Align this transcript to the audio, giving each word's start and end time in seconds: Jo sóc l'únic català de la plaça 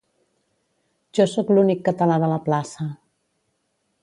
Jo 1.19 1.27
sóc 1.33 1.53
l'únic 1.57 1.85
català 1.91 2.19
de 2.25 2.31
la 2.35 2.43
plaça 2.49 2.89